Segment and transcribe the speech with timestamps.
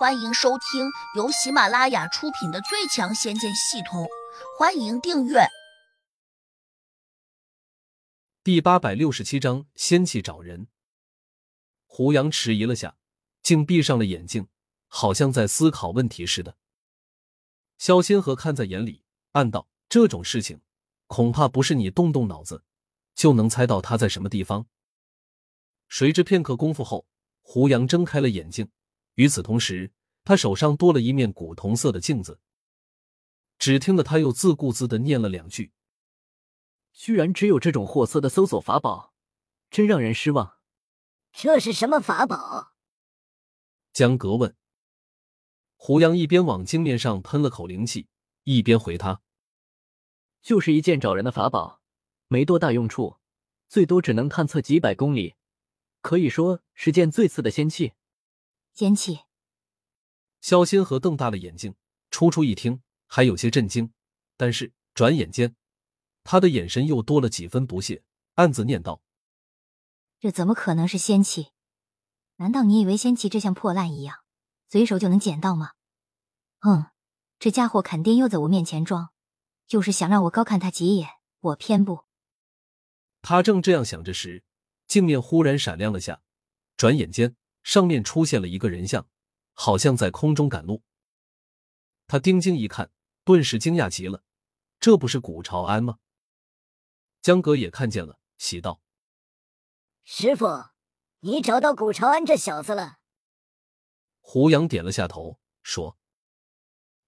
[0.00, 4.04] 欢迎收听由喜马拉雅出品的《最强仙剑系统》，
[4.58, 5.46] 欢迎订阅。
[8.42, 10.68] 第八百六十七章：仙气找人。
[11.84, 12.96] 胡杨迟疑了下，
[13.42, 14.48] 竟闭上了眼睛，
[14.86, 16.56] 好像在思考问题似的。
[17.76, 20.62] 萧仙河看在眼里，暗道：这种事情，
[21.08, 22.64] 恐怕不是你动动脑子
[23.14, 24.64] 就能猜到他在什么地方。
[25.88, 27.06] 谁知片刻功夫后，
[27.42, 28.70] 胡杨睁开了眼睛。
[29.14, 29.92] 与此同时，
[30.24, 32.40] 他手上多了一面古铜色的镜子。
[33.58, 35.72] 只听得他又自顾自的念了两句
[36.94, 39.12] ：“居然只有这种货色的搜索法宝，
[39.70, 40.56] 真让人失望。”
[41.30, 42.72] 这是什么法宝？
[43.92, 44.56] 江格问。
[45.76, 48.08] 胡杨一边往镜面上喷了口灵气，
[48.44, 49.20] 一边回他
[50.40, 51.82] ：“就是一件找人的法宝，
[52.28, 53.18] 没多大用处，
[53.68, 55.34] 最多只能探测几百公里，
[56.00, 57.92] 可以说是件最次的仙器。”
[58.72, 59.20] 仙气，
[60.40, 61.74] 萧仙河瞪大了眼睛，
[62.10, 63.92] 初初一听还有些震惊，
[64.36, 65.54] 但是转眼间，
[66.24, 68.02] 他的眼神又多了几分不屑，
[68.34, 69.02] 暗自念道
[70.18, 71.48] ：“这怎么可能是仙气？
[72.36, 74.20] 难道你以为仙气这像破烂一样，
[74.70, 75.72] 随手就能捡到吗？
[76.60, 76.86] 嗯，
[77.38, 79.10] 这家伙肯定又在我面前装，
[79.66, 81.08] 就是想让我高看他几眼。
[81.40, 82.06] 我偏不。”
[83.20, 84.42] 他正这样想着时，
[84.86, 86.22] 镜面忽然闪亮了下，
[86.78, 87.36] 转眼间。
[87.62, 89.06] 上面出现了一个人像，
[89.52, 90.82] 好像在空中赶路。
[92.06, 92.90] 他定睛一看，
[93.24, 94.24] 顿时惊讶极了
[94.80, 95.98] ：“这不是古朝安吗？”
[97.22, 98.80] 江哥也看见了，喜道
[100.02, 100.46] ：“师傅，
[101.20, 102.98] 你找到古朝安这小子了？”
[104.20, 105.98] 胡杨点了下头，说：“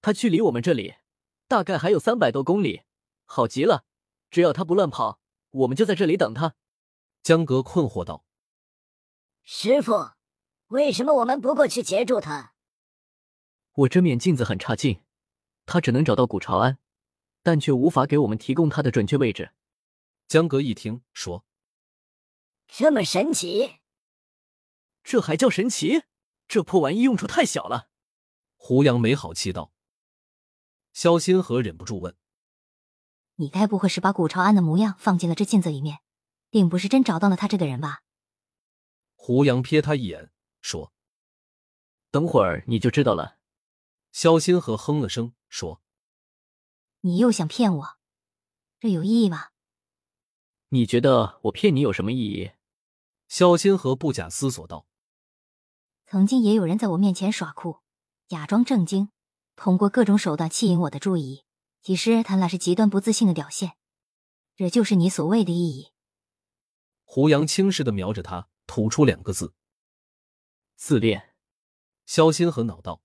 [0.00, 0.94] 他距离我们这里
[1.48, 2.82] 大概还有三百多公里，
[3.24, 3.84] 好极了！
[4.30, 6.54] 只要他不乱跑，我们就在这里等他。”
[7.22, 8.24] 江哥困惑道
[9.42, 10.10] ：“师傅。”
[10.68, 12.54] 为什么我们不过去截住他？
[13.72, 15.02] 我这面镜子很差劲，
[15.64, 16.78] 他只能找到古朝安，
[17.42, 19.52] 但却无法给我们提供他的准确位置。
[20.26, 21.44] 江格一听说，
[22.66, 23.76] 这么神奇，
[25.04, 26.02] 这还叫神奇？
[26.48, 27.88] 这破玩意用处太小了。
[28.56, 29.72] 胡杨没好气道。
[30.92, 32.16] 萧新河忍不住问
[33.36, 35.98] ：“你该不会是把古朝安的模样放进了这镜子里面，
[36.50, 38.02] 并不是真找到了他这个人吧？”
[39.14, 40.32] 胡杨瞥他一眼。
[40.66, 40.92] 说
[42.10, 43.38] ：“等会儿你就知道了。”
[44.10, 45.80] 萧星河哼了声，说
[47.02, 47.98] ：“你又想骗我，
[48.80, 49.50] 这有意义吗？”
[50.70, 52.50] 你觉得我骗你有什么意义？”
[53.28, 54.88] 萧星河不假思索道
[56.04, 57.78] ：“曾经也有人在我面前耍酷，
[58.26, 59.10] 假装正经，
[59.54, 61.44] 通过各种手段吸引我的注意。
[61.80, 63.76] 其实他那是极端不自信的表现。
[64.56, 65.92] 这就是你所谓的意义。”
[67.04, 69.54] 胡杨轻视的瞄着他，吐出两个字。
[70.76, 71.34] 自恋，
[72.04, 73.00] 萧心河恼道：“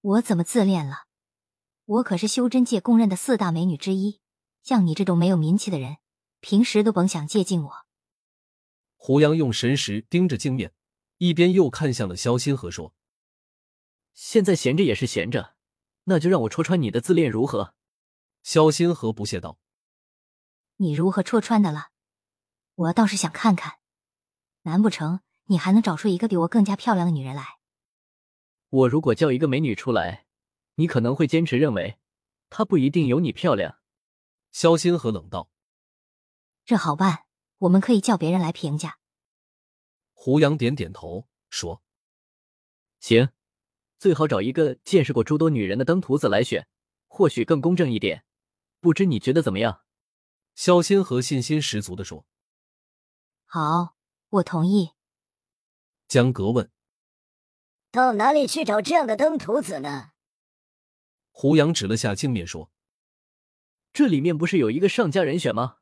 [0.00, 1.04] 我怎么自恋了？
[1.84, 4.20] 我可是修真界公认的四大美女之一，
[4.62, 5.98] 像你这种没有名气的人，
[6.40, 7.86] 平时都甭想接近我。”
[8.96, 10.72] 胡杨用神识盯着镜面，
[11.18, 12.94] 一边又看向了萧心河，说
[14.14, 15.56] ：“现在闲着也是闲着，
[16.04, 17.74] 那就让我戳穿你的自恋如何？”
[18.42, 19.58] 萧心河不屑道
[20.76, 21.90] ：“你如何戳穿的了？
[22.76, 23.78] 我倒是想看看，
[24.62, 27.58] 难不成？”你还能找出一个比我更加漂亮的女人来？
[28.68, 30.26] 我如果叫一个美女出来，
[30.74, 31.98] 你可能会坚持认为
[32.50, 33.78] 她不一定有你漂亮。
[34.50, 35.50] 萧心河冷道
[36.66, 37.26] ：“这好办，
[37.58, 38.98] 我们可以叫别人来评价。”
[40.12, 41.82] 胡杨点点头说
[42.98, 43.28] ：“行，
[43.98, 46.66] 最好找一个见识过诸多女人的登徒子来选，
[47.06, 48.24] 或许更公正一点。
[48.80, 49.82] 不知你觉得怎么样？”
[50.56, 52.26] 萧心河信心十足的说
[53.46, 53.94] ：“好，
[54.30, 54.90] 我同意。”
[56.08, 56.70] 江格问
[57.90, 60.10] ：“到哪里去找这样的登徒子呢？”
[61.32, 62.70] 胡杨指了下镜面说
[63.92, 65.78] ：“这里面不是有一个上佳人选吗？”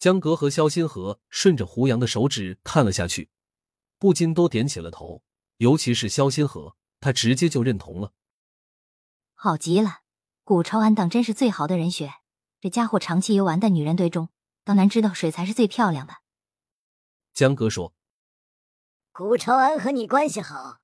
[0.00, 3.30] 江格和萧新河顺着胡杨的手指看了下去，
[3.98, 5.22] 不禁都点起了头。
[5.58, 8.12] 尤其是萧新河，他直接就认同了。
[9.34, 10.00] 好极了，
[10.42, 12.10] 古超安当真是最好的人选。
[12.60, 14.30] 这家伙长期游玩在女人堆中，
[14.64, 16.14] 当然知道谁才是最漂亮的。
[17.34, 17.94] 江格说。
[19.14, 20.78] 古朝安和你关系好，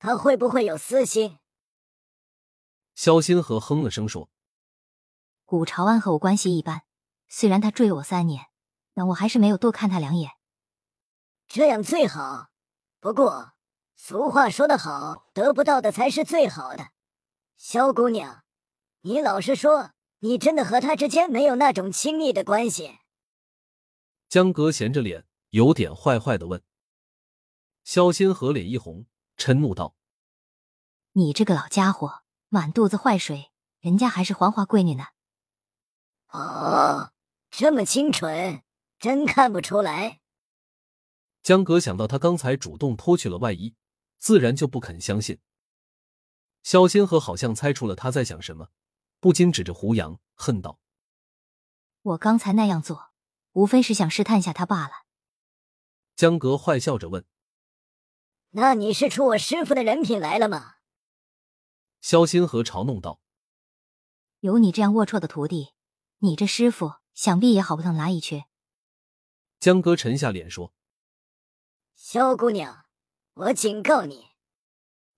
[0.00, 1.38] 他会不会有私心？
[2.96, 4.28] 萧新河哼了声说
[5.46, 6.82] ：“古朝安和我关系一般，
[7.28, 8.46] 虽然他追我三年，
[8.94, 10.32] 但我还是没有多看他两眼。
[11.46, 12.48] 这样最好。
[12.98, 13.52] 不过
[13.94, 16.88] 俗话说得好，得不到的才是最好的。
[17.56, 18.42] 萧姑娘，
[19.02, 22.98] 你老实说，你真的和他之间没有那种亲密的关系？”
[24.28, 26.60] 江格闲着脸，有点坏坏的问。
[27.88, 29.06] 萧仙河脸一红，
[29.38, 29.96] 嗔怒道
[31.16, 33.50] ：“你这个老家伙，满肚子坏水，
[33.80, 35.06] 人家还是黄花闺女呢。
[36.28, 37.14] 哦，
[37.50, 38.62] 这么清纯，
[38.98, 40.20] 真看不出来。
[41.42, 43.74] 江格想到他刚才主动脱去了外衣，
[44.18, 45.40] 自然就不肯相信。
[46.62, 48.68] 萧仙河好像猜出了他在想什么，
[49.18, 50.78] 不禁指着胡杨恨道
[52.02, 53.12] ：“我刚才那样做，
[53.52, 55.06] 无非是想试探下他罢了。”
[56.14, 57.24] 江格坏笑着问
[58.50, 60.76] ：“那你是出我师傅的人品来了吗？”
[62.00, 63.20] 萧星河嘲弄道
[64.40, 65.74] ：“有你这样龌龊的徒弟，
[66.18, 68.44] 你这师傅想必也好不到哪里去。”
[69.58, 70.72] 江哥沉下脸说
[71.96, 72.86] ：“萧姑娘，
[73.34, 74.28] 我警告你，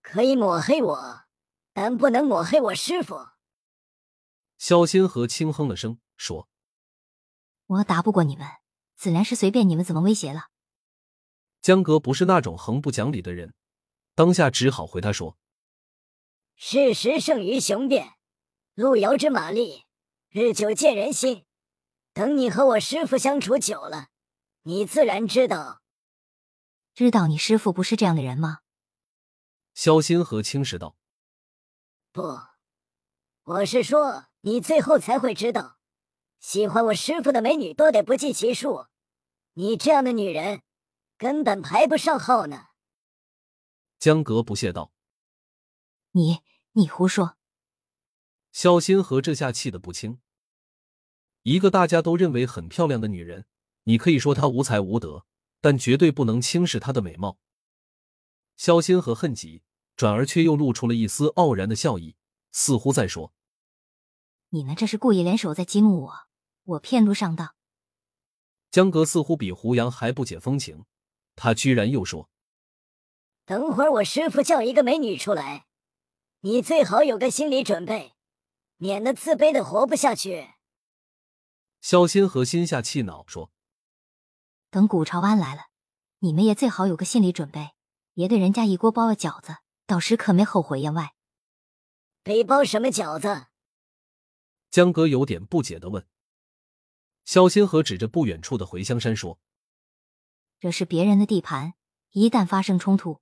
[0.00, 1.24] 可以抹黑我，
[1.74, 3.28] 但不能抹黑我师傅。”
[4.56, 6.48] 萧星河轻哼了声说
[7.66, 8.46] ：“我打不过你们，
[8.96, 10.48] 自然是随便你们怎么威胁了。”
[11.62, 13.54] 江哥不是那种横不讲理的人，
[14.16, 15.38] 当下只好回他说。
[16.56, 18.14] 事实胜于雄辩，
[18.74, 19.84] 路遥知马力，
[20.28, 21.44] 日久见人心。
[22.12, 24.08] 等你和我师傅相处久了，
[24.62, 25.82] 你自然知道。
[26.94, 28.58] 知道你师傅不是这样的人吗？
[29.72, 30.96] 萧心和轻视道
[32.12, 32.38] ：“不，
[33.44, 35.78] 我是说你最后才会知道，
[36.40, 38.88] 喜欢我师傅的美女多得不计其数，
[39.54, 40.62] 你这样的女人
[41.22, 42.70] 根本排不上号呢。”
[44.00, 44.92] 江格不屑道
[46.12, 46.40] ：“你。”
[46.74, 47.36] 你胡说！
[48.50, 50.22] 肖新河这下气得不轻。
[51.42, 53.44] 一个大家都认为很漂亮的女人，
[53.82, 55.26] 你可以说她无才无德，
[55.60, 57.38] 但绝对不能轻视她的美貌。
[58.56, 59.62] 肖新河恨极，
[59.96, 62.16] 转而却又露出了一丝傲然的笑意，
[62.52, 63.34] 似乎在说
[64.48, 66.14] ：“你们这是故意联手在激怒我，
[66.64, 67.54] 我骗路上当。”
[68.72, 70.86] 江格似乎比胡杨还不解风情，
[71.34, 72.30] 他居然又说
[73.44, 75.66] ：“等会儿我师傅叫一个美女出来。”
[76.44, 78.14] 你最好有个心理准备，
[78.78, 80.54] 免得自卑的活不下去。
[81.80, 83.52] 肖心和心下气恼说
[84.70, 85.66] ：“等古朝安来了，
[86.18, 87.70] 你们也最好有个心理准备，
[88.12, 91.14] 别给人家一锅包了饺子，到时可没后悔言！”外，
[92.24, 93.46] 被包什么饺子？
[94.68, 96.04] 江哥有点不解的问。
[97.24, 99.38] 肖心河指着不远处的回香山说
[100.62, 101.74] ：“这是别人的地盘，
[102.12, 103.18] 一旦发生冲突，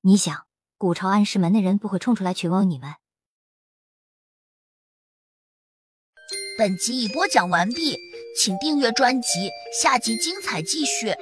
[0.00, 2.94] 你想？”古朝安师门的人不会冲出来群殴你们。
[6.58, 7.96] 本集已播讲完毕，
[8.36, 9.50] 请订阅专辑，
[9.80, 11.14] 下集精彩继续。